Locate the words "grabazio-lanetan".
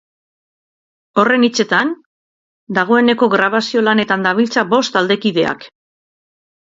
3.33-4.23